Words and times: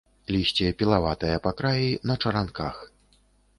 Лісце 0.35 0.69
пілаватае 0.79 1.35
па 1.45 1.53
краі, 1.61 1.93
на 2.13 2.17
чаранках. 2.25 2.83